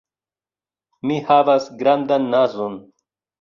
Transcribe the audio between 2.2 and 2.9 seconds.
nazon.